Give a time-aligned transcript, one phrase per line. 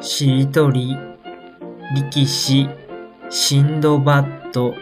[0.00, 0.96] しりとり、
[1.94, 2.68] 力士、
[3.28, 4.74] シンドバッド、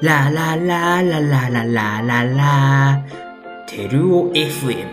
[0.00, 3.04] ラララララララララ、
[3.66, 4.88] テルオ FM。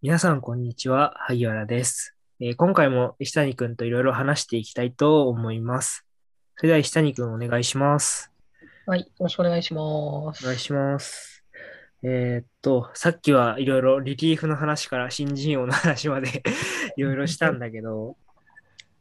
[0.00, 1.14] 皆さん、こんにちは。
[1.18, 2.14] 萩原です。
[2.38, 6.06] えー今回も石谷くんといろいろ話していきたいと思います。
[6.56, 8.30] それでは石谷くんお願いします。
[8.86, 10.44] はい、よろしくお願いしまおす。
[10.44, 11.35] 願いします。
[12.08, 16.44] えーっと、さっきはいろいろリリーフの話から新人王の話まで
[16.96, 18.16] いろいろしたんだけど、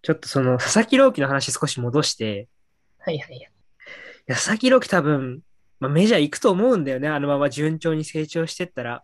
[0.02, 2.48] ちょっとその佐々木朗希の話少し戻して、
[2.98, 3.52] はいはい。
[4.26, 5.42] 佐々木朗希多分、
[5.80, 7.08] まあ、メジャー行くと思うんだよね。
[7.08, 9.04] あのまま順調に成長してったら。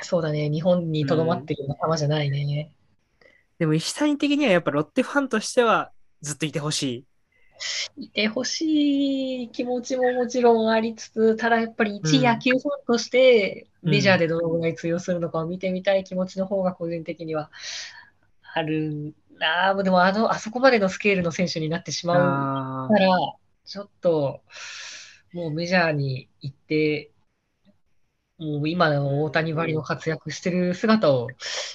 [0.00, 2.72] そうだね、日本にとどまってる仲間じゃないね。
[3.58, 7.04] でも石谷的にはやっぱロッテファンとしてはずっといてほしい。
[7.96, 17.52] いてほしい気持ちももちろんありつつ、ただやっぱり一うん野球ファンとして、うんメジャーでどのぐらい通用するのかを見てみたい気持ちの方が個人的には
[18.52, 19.80] あるんだ。
[19.80, 23.16] でもあの、あそこまでのスケールの選手になってしまうあから、
[23.64, 24.40] ちょっと、
[25.32, 27.12] もうメジャーに行って、
[28.38, 31.28] もう今の大谷ばりの活躍してる姿を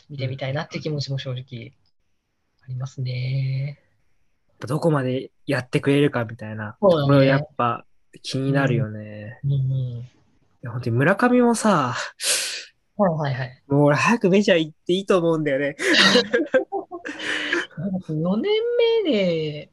[0.09, 1.73] 見てみたいなって気持ちも正直
[2.63, 3.79] ありますね。
[4.65, 6.77] ーどこまでやってくれるかみたいな。
[6.79, 7.85] これやっぱ
[8.21, 9.39] 気になるよね。
[9.43, 9.59] うんうん。
[9.59, 10.09] い
[10.61, 11.95] や本当に村上もさ、
[12.97, 13.63] はいはいはい。
[13.67, 15.75] もう俺早くメジャー行っていいと思うんだよね。
[18.07, 18.51] 4年
[19.03, 19.71] 目で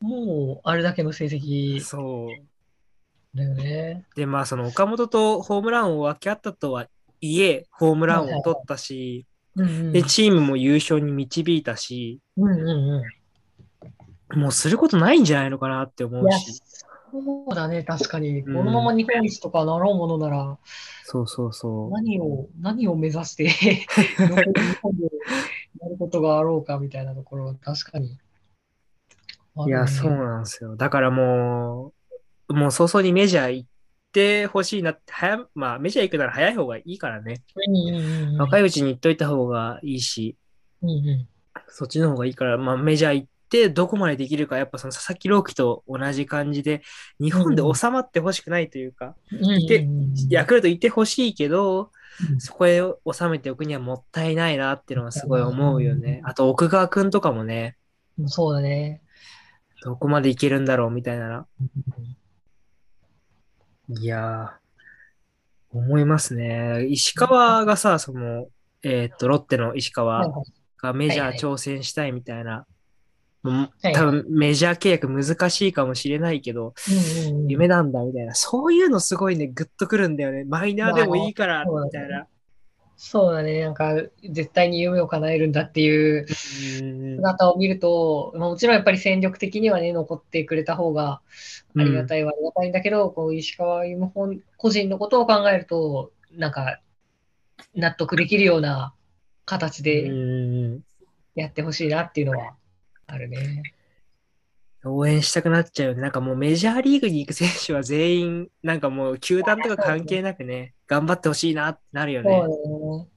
[0.00, 3.36] もうあれだけの成績そう。
[3.36, 4.04] だよね。
[4.16, 6.88] で、まあその岡本とホームランを分け合ったとは
[7.20, 9.92] いえ、ホームランを取ったし、うんうん。
[9.92, 13.02] で、チームも優勝に導いたし、うんうんうん。
[14.36, 16.62] もうすることないんじゃないのかなって思いうや、し。
[17.12, 18.42] そうだね、確かに。
[18.42, 20.58] こうんのまま日本一とかなろうものなら、
[21.04, 21.90] そうそうそう。
[21.90, 23.86] 何を、何を目指して 日
[24.82, 25.04] 本で
[25.80, 28.18] やることがあろうかみたいなところは確かに。
[29.66, 30.76] いや、そうなんですよ。
[30.76, 31.92] だからも
[32.48, 33.68] う、もう早々にメジャー行っ
[34.12, 37.42] てほしいなって、早、まあメジャー行くなら早い方がいいからね。
[37.54, 38.40] うんうんうんうん。
[38.40, 40.36] 若いうちに行っといた方がいいし、
[40.82, 41.28] うんうん。
[41.68, 46.82] そっちの方がいいから、まあメジャー行ってどこまでできるか、やっぱその佐々木朗希と同じ感じで、
[47.20, 49.86] 日本で収まってほしくないというか、うんで
[50.28, 51.90] ヤクルト行ってほしいけど、
[52.30, 56.20] うんそこへ収めておくにはもったいないなっていうのはすごい思うよね。
[56.24, 57.76] あと奥川くんとかもね、
[58.26, 59.02] そうだね。
[59.82, 61.46] どこまでいけるんだろうみたいな。
[63.88, 66.86] いやー、思いますね。
[66.86, 68.46] 石川がさ、その、
[68.82, 70.32] えーっと、ロッテの石川
[70.78, 72.64] がメジャー挑戦したいみたいな。
[73.50, 78.34] はい多分メジャー契約難しいかもしれないけど、うんうんうん夢なんだみたいな。
[78.34, 80.44] そういうのすごいね、グッとくるんだよね。
[80.44, 82.26] マイナーでもいいから、まあみたいな。
[82.96, 83.60] そうだね。
[83.60, 83.94] なんか、
[84.30, 86.26] 絶対に夢を叶えるんだっていう
[86.80, 91.20] うん姿を見ると、まあもちろんやっぱり戦力的にはね、残ってくれた方が
[91.76, 96.80] ありがたいはありがたいんだけど、こう石川由美本個人のことを考えると、なんか、
[97.74, 98.94] 納得できるような
[99.44, 100.80] 形うでん
[101.34, 102.54] やってほしいなっていうのは
[103.06, 103.62] あるね。
[104.86, 106.02] 応援したくなっちゃうよね。
[106.02, 112.30] なんかもうメジャーリーグに行く選手は全員、なんかもう球団とか関係なくね、頑張ってほしいなってなるよね。
[112.30, 113.08] そうだね。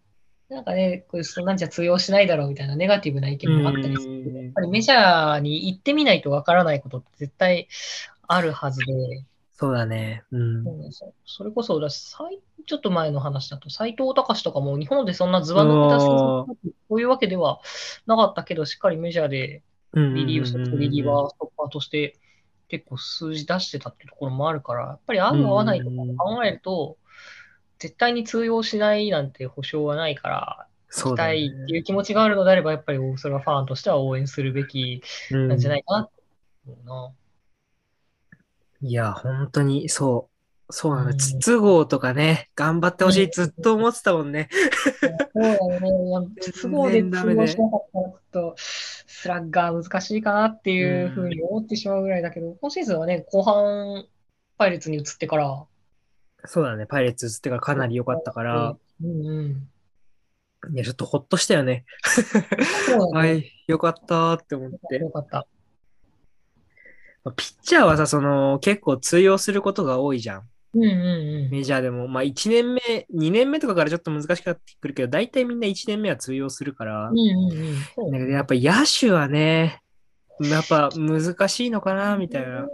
[0.49, 7.67] なんかね、これそんなんじゃ通用しないだろうみたいなネガティブな意見もあったりするけど、うんやっぱりメジャーに行ってみないとわからないことって絶対
[8.27, 10.23] あるはずで、そうだね。
[10.31, 10.63] うん。
[11.25, 17.59] それこそちょっと前の話だと、斎藤隆とかも日本でそんな図は抜けた成績そういうわけでは
[18.05, 22.17] なかったけど、しっかりメジャーでリリーフして、リリーストッパーとして
[22.67, 26.97] 結構数字出してたってところもあるから、やっぱり合う合わないとか考えると、
[27.79, 36.11] 絶対に通用しないなんて保証はないから、そうだ行きたいねっていう気持ちがあるのであれば、やっぱりそれはファンとしては応援するべきうんなんじゃないかなと
[36.65, 37.13] 思うな。
[38.81, 40.36] いや、本当にそう。
[40.69, 41.11] そうなの。
[41.11, 43.29] うん筒香とかね、頑張ってほしい。
[43.31, 44.49] ずっと思ってたもんね。
[44.51, 45.87] そうだよね。
[45.87, 46.21] いや、
[46.61, 54.05] 都合で通用しなかったら、ちょっと、スラッガー難しいかなっていうふうに思ってしまうぐらいだけど、今シーズンはね、後半、
[54.57, 55.65] パイレーツに移ってから、
[56.45, 56.85] そうだね。
[56.85, 59.69] パイレーツ移ってからかなり良かったから、うんうん。
[60.73, 61.85] いや、ちょっとほっとしたよね。
[62.89, 62.95] ね。
[63.13, 64.95] はい、よかったって思って。
[64.97, 65.47] よかった。
[67.23, 70.49] まあピッチャーはさ、その、結構通用することが多いじゃん。
[70.73, 71.49] うんうんうん。
[71.49, 72.07] メジャーでも。
[72.07, 72.81] まあ、1年目、
[73.13, 77.09] 2年目とかからちょっと難しくなってくるけど、大体みんな1年目は通用するから。
[77.09, 78.11] うんうんうん。
[78.11, 79.81] だけど、やっぱ野手はね、
[80.39, 82.49] やっぱ難しいのかな、みたいな。
[82.49, 82.69] やっ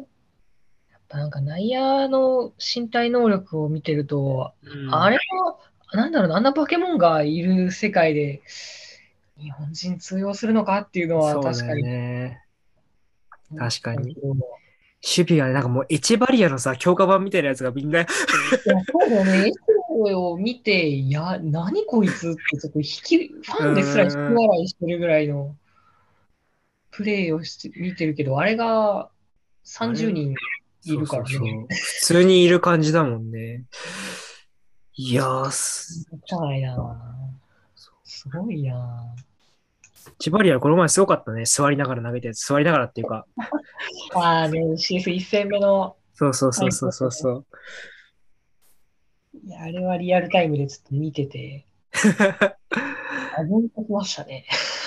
[1.07, 5.57] ぱなんか内野の身体能力を見てると、うんあれは
[5.93, 8.41] なんだろうな、あんなバケモンがいる世界で、
[9.37, 11.83] 日本人通用するのかっていうのは確かに。
[11.83, 12.41] ね。
[13.57, 14.17] 確かに。
[15.03, 18.07] 守備がね、なんかもうエチェバリアのさ、強化版みたいなやつがみんな、いや
[18.91, 19.47] そうだよね。
[19.49, 25.55] エスを見て、いや、何こいつって、ちょっと引き、ファンですら引き笑いしてるぐらいの
[26.91, 29.09] プレイをして見てるけど、あれが
[29.65, 30.35] 30人
[30.85, 31.67] いるからそうそうそうね。
[31.69, 33.65] 普通にいる感じだもんね。
[34.95, 36.77] いやー、す じゃないな
[38.05, 39.32] すごいなエ
[40.19, 41.45] チェバリアこの前すごかったね。
[41.45, 42.45] 座りながら投げたやつ。
[42.45, 43.25] 座りながらっていうか。
[44.15, 47.45] ああね、CS1 戦目の、そうそうそうそうそうそう。
[49.45, 52.55] いやあれはリアルタイムでちょっと見てて、あ
[53.89, 54.45] ましたね。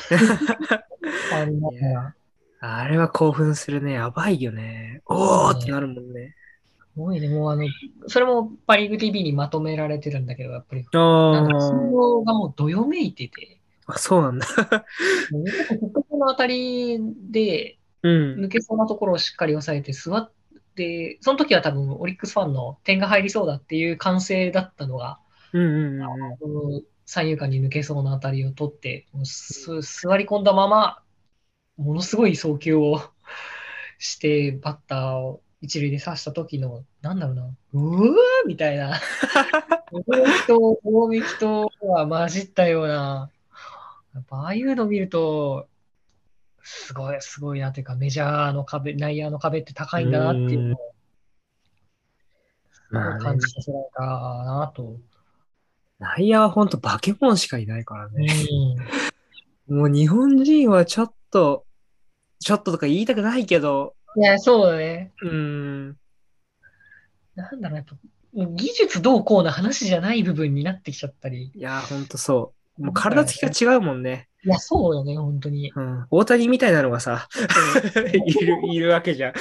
[2.61, 3.93] あれは興奮するね。
[3.93, 5.03] やばいよね。
[5.07, 6.35] おーってなるもんね。
[6.79, 7.67] すごいね、もうあの、
[8.07, 13.56] それもパリーグ TV にまとめられてるんだけど、やっぱり、あなんか、信ー号がもうどよめいてて、
[13.87, 14.47] あ、そうなんだ。
[15.95, 16.99] ここのあたり
[17.31, 18.45] でうん。
[18.45, 20.33] 抜けそうなところをしっかり抑えて座っ
[20.77, 25.19] て、その時は多分オリックスファンの点が入りそうだっていう歓声だったのが、
[25.53, 26.37] うんうんうんうん。
[26.39, 31.03] この三遊間に抜けそうなあたりを取って、もうす座り込んだまま、
[31.77, 33.01] ものすごい送球を
[33.99, 38.15] して、バッターを一塁で刺した時の、なんだろうな、うー
[38.47, 39.01] みたいな、
[39.93, 43.31] 驚きと、驚きとは混じったような、
[44.17, 45.69] やっぱああいうの見ると、
[46.63, 50.77] すごい、すごいなというか、メジャーの壁、内野の壁って高いんだなっていう
[52.93, 54.97] のを感じさせられたなと。
[55.99, 58.25] 内野はほんとバケモンしかいないからうね。
[59.69, 61.67] ん もう日本人はちょっと、
[62.41, 65.13] ちょっととか言いたくないけど、いや、そうだね。
[65.21, 65.31] うー
[65.91, 65.99] ん。
[67.35, 67.97] なんだろう、やっぱ、
[68.35, 71.53] 技術どうこうな話じゃない部分になってきちゃったり。
[71.55, 72.56] いや、ほんとそう。
[72.79, 74.29] もう体つきが違うもんね。
[74.45, 75.73] いや、そうよね、本当に。
[75.75, 76.07] うん。
[76.11, 77.29] 大谷みたいなのがさ、
[78.13, 79.33] いる、いるわけじゃん。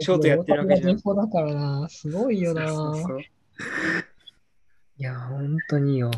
[0.00, 2.68] ショートやってるわけじゃん大谷が人だからな、すごいよな。
[2.68, 3.20] そうそうそう
[4.98, 6.10] いや、本当によ。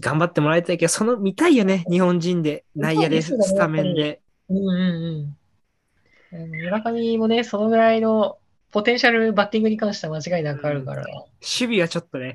[0.00, 2.64] 頑張ってもらいたいけど、その見たいよね、日本人で。
[2.74, 4.20] 内野で、ねスタメンで。
[4.48, 5.36] うんうん
[6.32, 6.50] うん。
[6.50, 8.38] 村上もね、そのぐらいの
[8.72, 11.04] ポテンシャルバッティングに関しては間違いなくあるから。
[11.04, 11.28] 守
[11.76, 12.34] 備はちょっとね、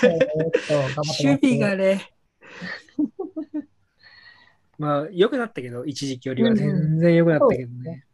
[1.20, 2.13] 守備がね、
[4.78, 8.04] まあ、良くなったけど、一時期よりは全然良くなったけどね。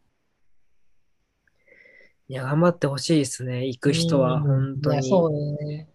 [2.29, 5.09] いや、頑張ってほしいですね、行く人は、うん本当に。
[5.09, 5.89] そうだね。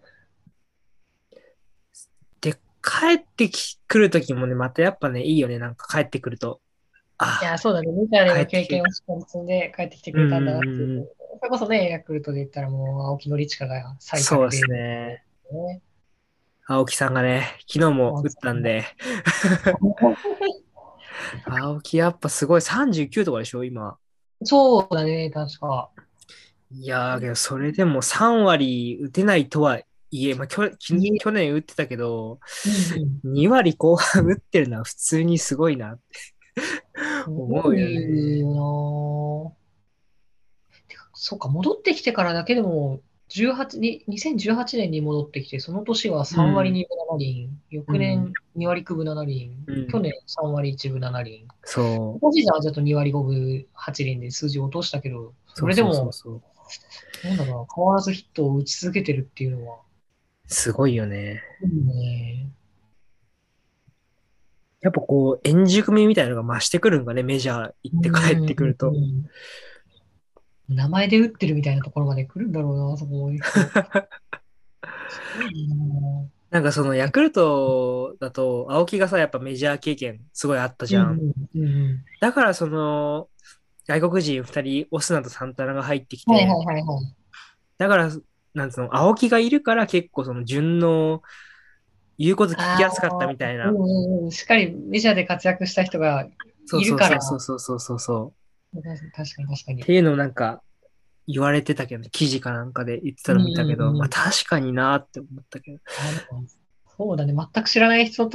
[2.41, 6.59] で、帰ってきくるときもね、またやっぱね、いいよね、なんか帰ってくると。
[7.17, 7.91] あいや、そうだね。
[7.91, 11.09] メジャーでの経験をしっかり積んで帰ってきてくれたんだなっていう。
[11.39, 15.23] それこそね、ヤクルトで言ったらもう青木宣親が最下位そうですね。
[16.69, 16.75] ね。
[16.75, 18.85] 青木さんがね、昨日も打ったんで、
[21.45, 23.97] 青木やっぱすごい39とかでしょ、今。
[24.43, 25.89] そうだね、確か。
[26.71, 29.79] いやー、けどそれでも3割打てないとは
[30.11, 30.95] いえ、まあ、去去
[31.31, 32.39] 年打ってたけど、
[33.23, 36.03] うん2割後半打ってるのは普通にすごいなって。
[37.27, 38.43] うん、思うよね
[41.13, 51.47] そうか、戻ってきてからだけでも、18に2018年に戻ってきて、その年は3割2分7厘、翌年2割9分7厘、うん去年3割1分7厘。
[51.63, 52.19] そう。
[52.19, 59.79] 今シーズンはちょっと2割5分8厘で数字を落としたけど、それでも、なんだろうな、変わらずヒットを打ち続けてるっていうのは、
[60.47, 61.41] すごいよね。
[61.63, 62.47] ね。
[64.81, 68.95] やっぱこう、円熟味みたいなのが増してくるんがね、メジャー行って帰ってくるとうん。
[68.95, 69.25] うん
[70.69, 73.39] 名前で打ってるみたいなところまで来るんだろうな、そこ な
[76.51, 81.11] なんかそのヤクルトだと、青木がさ、やっぱメジャー経験すごいあったじゃん。
[81.11, 81.19] うん
[81.55, 83.27] うんうんだからその、
[83.87, 87.15] 外国人2人、オスナとサンタナが入ってきて、はいはいはいはい。
[87.77, 88.09] だから、
[88.53, 91.21] なんつうの、青木がいるから結構その順の
[92.17, 93.73] 言うこと聞きやすかったみたいなう。
[93.73, 96.27] んうんうん、しっかりメジャーで活躍した人が
[96.65, 98.44] そうそういるからそうそうそうそうそう。
[98.81, 99.85] 確かに確かにっ。
[99.85, 100.61] ていうのをなんか
[101.27, 105.79] 言われてたけど、記事かなんかで言ってたの見たけど、うんうんうんまあ確かになって思ったけど。
[106.97, 108.29] そうだね、全く知らない人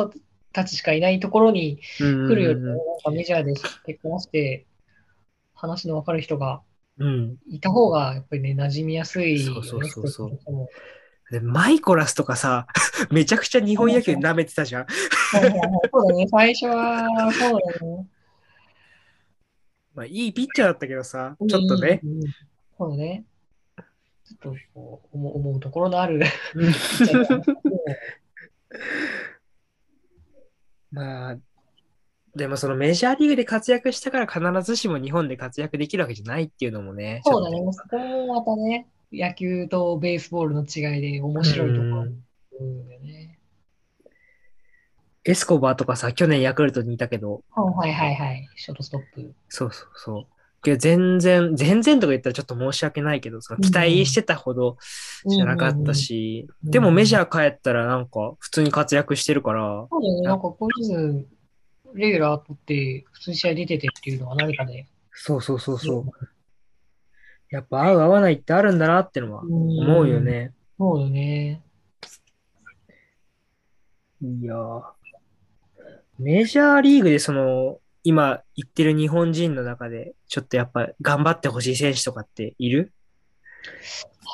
[0.53, 3.55] たちしかいないところにうん来るよりも、なんかメジャーで
[3.87, 4.67] 結婚して
[5.55, 6.63] 話の分かる人が
[6.99, 7.37] うん。
[7.49, 9.67] いた方がやっぱりね、馴染みやすいよね。
[9.67, 10.69] そうそうそうそう
[11.33, 12.67] で、マイコラスとかさ、
[13.11, 14.87] めちゃくちゃ日本野球舐めてたじゃん。
[15.31, 15.43] そう
[16.09, 18.07] だね、最初は、そうだね。
[19.95, 22.01] まあいいピッチャーだったけどさ、ちょっとね。
[22.03, 22.35] うんうんうん。
[22.79, 23.25] そうだね。
[24.25, 26.21] ちょっとこう思う思うところのある
[26.55, 26.73] うん
[30.93, 31.39] まあ、
[32.35, 37.21] でもそのメジャーリーグで活躍したから必ずしも日本で活躍できるわけじゃないっていうのもね。
[37.25, 37.59] そうだね。
[37.73, 43.40] そこもまたね、野球とベースボールの違いで面白いところね。
[45.31, 48.49] エスコバーとかさ、去年ヤクルトにいたけど、はいはいはい。
[48.57, 49.33] ショートストップ。
[49.49, 50.27] そうそうそう。
[50.61, 54.77] けど全然、全然とか言ったらちょっと申し訳ないけど、その期待してたほど
[55.27, 60.23] じゃなかったし、うんうんうんでもメジャー帰ったらなんか普通に活躍してるから、そうだよね。
[60.23, 61.27] なんか今シーズン、
[61.95, 64.89] レギュラー取って、普通に試合出ててっていうのは何かで。
[65.13, 66.05] そうそうそうそう。
[67.51, 70.53] やっぱ合う合わないってあるんだなってのは思うよね。
[70.77, 71.63] そうよね。
[74.23, 75.00] いやー
[76.21, 82.93] メジャーリーグでその、今言ってる日本人の中で、ちょっとやっぱ頑張ってほしい選手とかっている？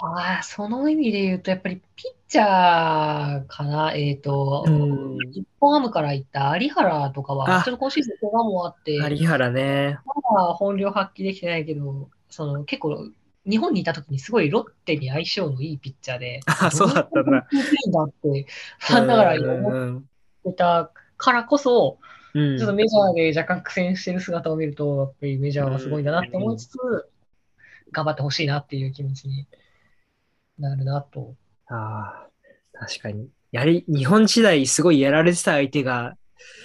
[0.02, 3.92] ああ、その意味で言うと、やっぱりピッチャーかな？
[3.94, 9.98] えっ、と、うん日本ハムから行った有原とかは、あちょっと今シーズン怪我もあって、有原ね。
[10.04, 13.10] まだ本領発揮できてないけど、その結構、
[13.48, 17.30] 日本にいた時にすごいロッテに相性のいいピッチャーで、あ、そうだったんだ。
[17.32, 18.46] だって、
[18.80, 20.02] ファンながら思うんっ
[20.44, 21.98] てたからこそ、
[22.34, 26.76] うんちょっとメジャーで若干苦戦してる姿を見ると、やっぱりメジャーはすごいんだなって思いつつ、
[27.92, 29.46] 頑張ってほしいなっていう気持ちに
[30.58, 31.34] なるなと。
[31.68, 32.28] ああ、
[32.74, 33.30] 確かに。
[33.52, 36.16] やり、日本時代すごいやられてた相手が、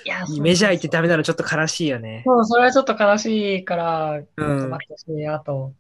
[0.05, 2.23] いや、メジャー行ってダメなのちょっと悲しいよね。
[2.25, 5.73] そう、それはちょっと悲しいから、うん頑張ってほしいなと。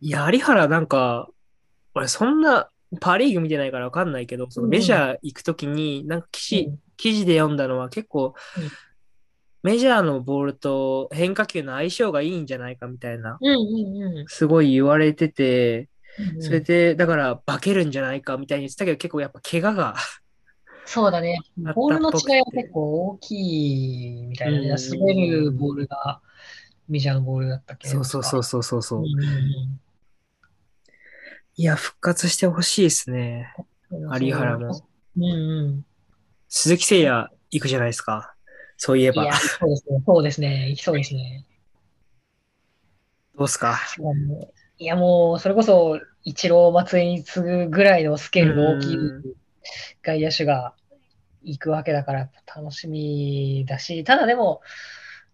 [0.00, 1.28] いや、有原なんか、
[1.94, 2.68] 俺そんな
[3.00, 6.78] パリーグ見てないからわかんないけど、そのメジャー行くときに、なんか記事、うん。
[6.96, 8.70] 記事で読んだのは結構うん、
[9.62, 13.38] メジャーのボールと変化球の相性がいいんじゃないかみたいな、
[14.26, 15.88] すごい言われてて。
[16.40, 19.94] それで、だから化けるんじゃないかみたいに言ってたけど、結構やっぱ怪我が、
[20.84, 21.38] そうだね。
[21.74, 26.20] ボールの違いは結構大きいみたいな滑るボールが
[26.88, 28.82] メジャーのボールだったっけそうそうそうそうそう。
[28.82, 29.04] そうう。
[29.04, 29.80] んうん
[31.56, 33.54] いや、復活してほしいですね。
[33.90, 34.24] うん。
[34.24, 34.88] 有原も。
[35.16, 35.26] うんう
[35.68, 35.86] ん。
[36.48, 38.34] 鈴木誠也行くじゃないですか。
[38.78, 39.30] そういえば。
[39.34, 40.02] そうですね。
[40.06, 40.70] そうですね。
[40.70, 41.44] いきそうですね。
[43.36, 43.78] どうすか？
[44.78, 49.22] いや、もう、それこそ、イチロー、松井に次ぐぐらいのスケールの大きいうん
[50.02, 50.74] 外野手が
[51.42, 54.62] 行くわけだから、楽しみだし、ただでも、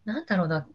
[0.04, 0.66] なんだろうな、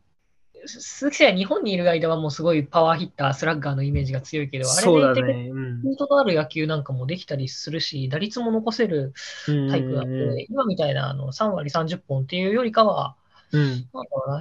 [0.65, 5.49] 鈴木誠也、日本にいる間はもうすごいパワーヒッター、スラッガーのイメージが強いけど、あれでいてね。
[5.49, 5.81] うん。
[5.81, 9.13] ポイントのある野球なんかもできたりするし、打率も残せる
[9.45, 13.15] タイプなんうんで、今みたいなあの3割30本っていうよりかは、
[13.51, 13.87] うん。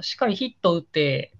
[0.01, 1.33] しっかりヒット打って、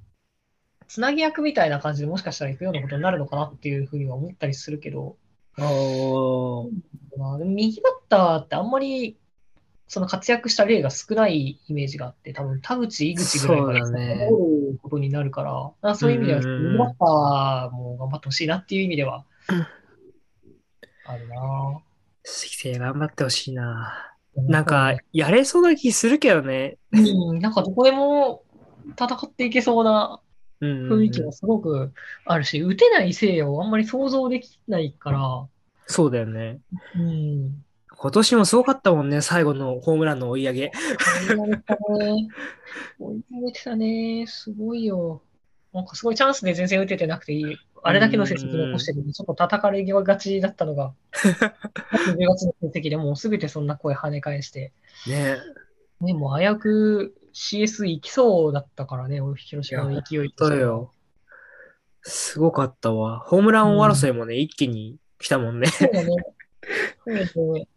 [0.88, 5.18] つなぎ役みたいな感じでもしかしたら行くようなことになるのかなっていうふうには思ったりするけど、
[5.58, 6.70] おー。
[7.18, 9.18] まあ、右バッターってあんまり
[9.94, 14.38] その活躍した例が少ないイメージがあって、多分田口、井口ぐらいからそうだね残
[14.72, 19.24] ることになるから、だからそういう意味では、うんうんうん右バッターも頑張ってほしいなっていう意味では、
[21.06, 21.36] あるな
[22.24, 24.16] 鈴木誠也頑張ってほしいな。
[24.36, 26.80] ぁなんか、やれそうな気するけどね。
[26.92, 28.42] うん、なんかどこでも
[29.00, 30.22] 戦っていけそうな
[30.60, 30.90] うん。
[30.92, 31.94] 雰囲気もすごく
[32.26, 35.46] あるし、打てないせいをあんまり想像できないから、
[35.86, 36.62] そうだよね。
[36.96, 37.64] うん。
[38.04, 40.72] 今年もすごかったもんね、最後のホームランの追い上げ。
[43.00, 44.26] 追い上げてたね。
[44.28, 45.22] すごいよ。
[45.72, 47.58] なんかすごいチャンスで全然打ててなくていい。
[47.82, 54.74] あれだけの成績残してるちょっと叩かれがちだったのが、 10月の成績でもうすべてそんな声跳ね返して、
[55.08, 55.38] ね。
[56.02, 60.92] ね、もう危うく CS 行きそうだったからね、広島の勢いとしてはそうよ。
[62.02, 63.20] すごかったわ。
[63.20, 65.68] ホームラン王争いもね、一気に来たもんね。
[65.68, 66.10] そうだね。
[67.06, 67.68] そうですね。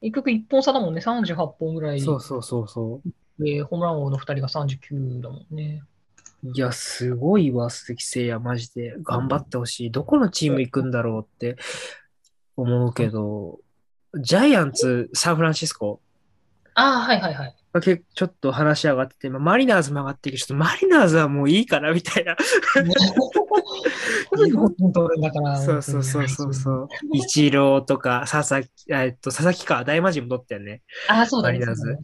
[0.00, 2.00] 一曲一本差だもんね、38本ぐらい。
[2.00, 3.00] そうそうそうそ
[3.38, 5.82] で、ホームラン王の2人が39だもんね。
[6.44, 6.50] う。
[6.54, 8.94] いや、すごいわ、鈴木誠也、マジで。
[9.02, 9.90] 頑張ってほしい。
[9.90, 11.56] どこのチーム行くんだろうって
[12.56, 13.60] 思うけど、
[14.18, 16.00] ジャイアンツ、サンフランシスコ？
[16.74, 17.56] ああ、はいはいはい。
[17.76, 22.36] がけちょっと話し上がってて、まあマリナーズも上がってるけど、ちょっとマリナーズはもういいかな、みたいな。
[24.36, 25.56] 日本に取るんだから。
[25.56, 26.54] そうそうそうそうう。
[26.54, 26.88] そう。
[27.12, 30.82] イチローとか、佐々木、えっと、佐々木か、大魔神も取ったよね。
[31.08, 31.58] ああ、そうだね。
[31.58, 31.98] マリナーズ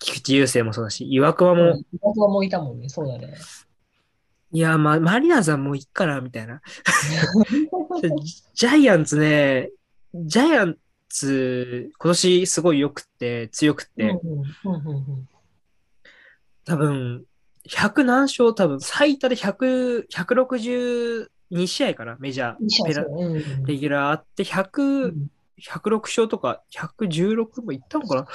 [0.00, 3.34] 菊池雄星もそうだし、岩隈も、うん僕はもういたもんね、そうだね。
[4.50, 6.62] いや、まあ、マリナーズはもういっかな、みたいな。
[8.54, 9.70] ジャイアンツね、
[10.14, 14.20] ジャイアンツ、今年すごい良くて、強くて、
[16.64, 17.24] 多分、
[17.68, 22.84] 100何勝、多分、最多で100、162試合かな、メジャー。
[22.86, 23.04] ペラ
[23.66, 25.14] レギュラーあって、100、
[25.60, 28.26] 106勝とか116もいったのかな？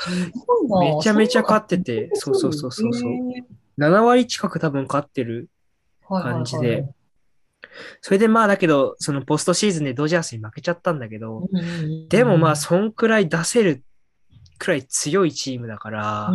[0.82, 3.12] めちゃめちゃ勝ってて、そうそうそうそうそう。
[3.32, 3.46] へ
[3.78, 5.48] 7割近く多分勝ってる
[6.06, 6.86] 感じで。
[8.02, 11.48] それでまあだけど、そのポストシーズンでドジャースに負けちゃったんだけど、
[12.10, 13.84] でもまあそんくらい出せる
[14.64, 16.32] くらい強いチームだから、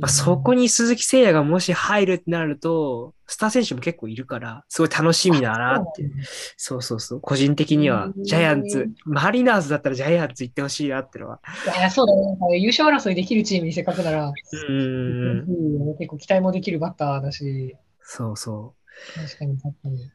[0.00, 6.10] まあ、そこに鈴木誠也がもし入るってなると、スター選手も結構いるから、すごい楽しみだなって。
[6.56, 7.20] そうそうそう。
[7.20, 11.40] 個人的にはう、んジャイアンツ、マリナーズだったらジャイアンツ行ってほしいなってのは。
[11.78, 12.58] いや、そうだね。
[12.58, 15.96] 優勝争いできるチームにせっかくなら、うーん。
[15.98, 18.74] 結構期待もできるバッターだし、そうそ
[19.14, 20.10] 確かに確かに。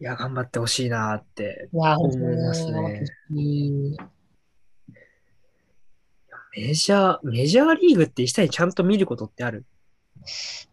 [0.00, 1.68] いや、頑張ってほしいなって。
[1.72, 3.04] 思いますね。
[6.58, 9.64] メジャー、メジャーリーグって一切ちゃんと見ることってある？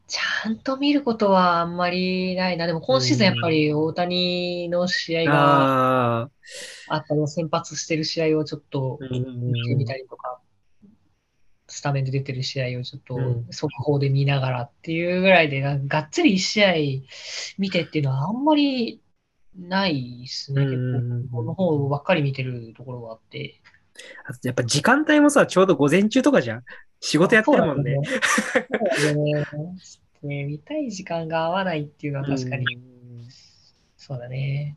[0.07, 2.67] ちゃんと見ることはあんまりないな。
[2.67, 6.29] でも今シーズンやっぱり大谷の試合が
[6.87, 9.09] あったり、先発してる試合をちょっとうん
[9.51, 10.39] 見てみたりとか、
[11.73, 16.73] スタメンで出てる試合をちょっとうん速報で見ながらっていうぐらいで、がっつり一試合
[17.57, 19.01] 見てっていうのはあんまり
[19.57, 20.61] ないですね。
[20.61, 23.59] うん結構、この方ばっかり見てるところがあって。
[24.25, 26.63] あとやっぱ時間帯もさ、ちょうど午前中とかじゃん。
[26.99, 27.97] 仕事やってるもんね。
[28.97, 29.45] そうだね。
[30.23, 32.93] ね見たい時間が合わないっていうのは確かに、うん
[33.97, 34.75] そうだね。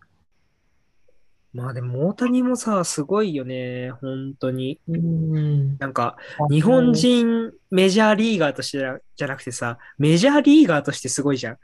[1.56, 3.90] まあでも大谷もさ、すごいよね。
[4.02, 4.78] 本当に。
[4.88, 5.78] うん。
[5.78, 6.16] なんか、
[6.50, 8.84] 日本人メジャーリーガーとして
[9.16, 11.54] じゃなくてさ、メジャーリーガーとしてすごいじゃん。
[11.54, 11.56] い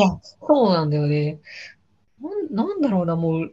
[0.00, 0.08] や、
[0.44, 1.38] そうなんだよね。
[2.20, 3.52] なんなんだろうな、もう、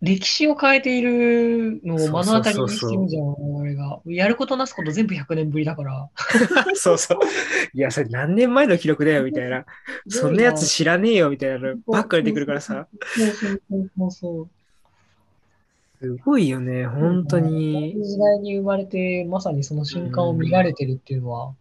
[0.00, 4.00] 歴史を変えているのを目の当たりにしてるじゃん、あれが。
[4.06, 6.10] やることなすこと全部100年ぶりだから。
[6.76, 7.18] そうそう。
[7.72, 9.64] いや、それ何年前の記録だよ、みたいな。
[10.08, 12.86] そんなやつ知らねえよ、みたいなのばっかり出てくるからさ。
[13.16, 13.62] そうそう
[13.96, 14.50] そうそう。
[16.04, 21.54] すごいよね、本当に時代に生まれて、まさにその瞬間を見られてるっていうのは、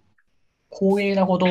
[0.71, 1.45] 光栄なこと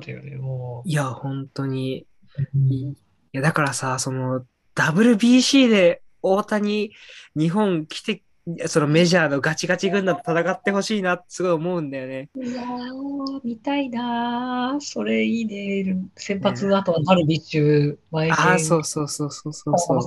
[0.00, 2.06] だよね、もいや、本当に。
[2.54, 2.58] う。
[2.58, 2.96] い
[3.32, 6.92] や、だからさ、その、WBC で大谷、
[7.36, 8.22] 日本来て、
[8.66, 12.30] そのメジャーのガチガチ軍団と戦ってほしいなってすごい思うんだよね。
[12.34, 14.80] いやー、見たいなー。
[14.80, 15.98] それいいね。
[16.16, 20.00] 先発の後はダルビッシュ、前ああ、剣そうそうそうそうそうそう。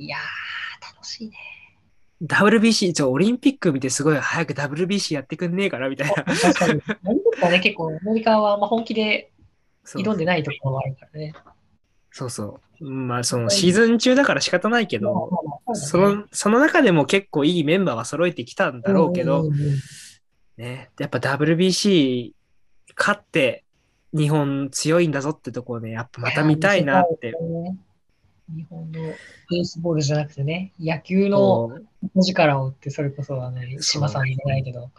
[0.00, 1.36] いやー、楽しいね。
[2.22, 6.24] WBC、ちょ、オリンピック見てすごい早く WBC やってくんねえかなみたいな。
[6.24, 6.74] 確かに。
[7.50, 9.30] ね、結構アメリカはまあ本気で
[9.84, 11.34] 挑んでないところもあるからね。
[12.10, 12.84] そうそう。
[12.90, 15.30] まあ、そのシーズン中だから仕方ないけど、
[15.74, 19.50] その、その中でも結構いいメンバーは揃えてきたんだろうけど、
[20.56, 22.32] ね、やっぱ WBC
[22.96, 23.64] 勝って
[24.14, 27.34] 日本強いんだぞってとこをね、やっぱまた見たいなって。
[28.54, 31.70] 日本のベースボールじゃなくてね、野球の
[32.24, 34.90] 力をって、それこそはね、島さん言えないけど、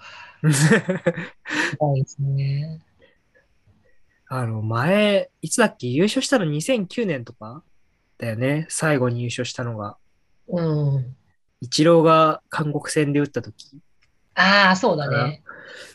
[0.42, 2.80] 見たいですね。
[4.28, 5.88] あの、前、いつだっけ？
[5.88, 7.64] 優勝したの2009年とか
[8.18, 8.66] だよね。
[8.70, 9.98] 最後に優勝したのが。
[10.48, 10.62] う
[10.98, 11.16] ん。
[11.60, 13.82] イチローが韓国戦で打った時。
[14.36, 15.44] ああ、そうだね。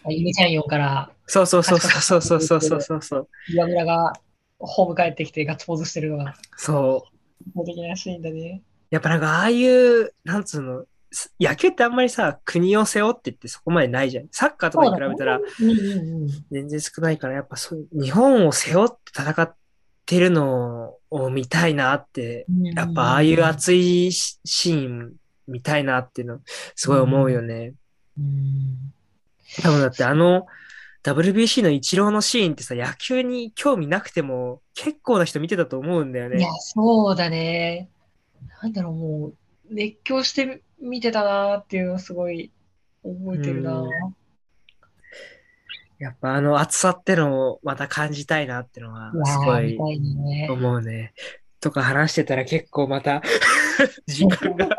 [0.08, 3.28] ユニチャンヨンからそうそうそうそうそうそうそうそうそう。
[3.48, 4.12] 岩村が
[4.58, 7.15] ホーム帰ってきてガッツポーズしてるのが、そう。
[7.64, 8.62] 的なシーンだね。
[8.90, 14.28] やっぱなんかああいう、なんつうの、す野球ってあんまりさ、国を背負ってってそこまでないじゃん。
[14.30, 15.40] サッカーとかに比べたら。
[16.50, 19.54] 全然少ないから、やっぱそう、日本を背負って戦っ
[20.04, 25.14] てるのを見たいなって、やっぱああいう熱いシシーン
[25.48, 26.40] 見たいなっていうの、
[26.74, 27.74] すごい思うよね。
[28.18, 28.92] うん
[29.62, 30.46] 多分だってあの
[31.12, 37.88] WBC のイチローのシーンってさ、野球に興味なくても結構な人見てたと思うんだよねいや。、そうだね。
[38.60, 39.34] なんだろう、もう、
[39.70, 42.50] 熱狂して見てたなーっていうのをすごい
[43.04, 43.90] 覚えてるなうん
[45.98, 49.78] やっぱあの熱さってのをまた感じたいなってのはすごい。
[49.78, 51.14] 思うね。
[51.58, 53.22] とか話してたら結構また
[54.06, 54.76] 時間が、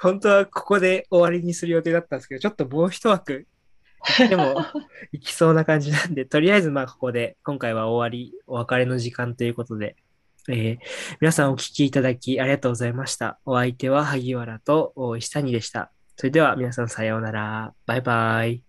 [0.00, 3.46] 本当はここで終わりにする予定だったんですけど、ちょっともう一枠
[4.28, 4.64] でも
[5.12, 9.96] 行きそうな感じなんで、とりあえずまあここで今回は終わり、お別れの時間ということで、
[10.48, 10.78] えー
[11.20, 13.38] 皆さんお聞きいただきありがとうございました。
[13.44, 15.90] お相手は萩原と石谷でした。
[16.16, 17.74] それでは皆さんさようなら。
[17.86, 18.65] バイバイ。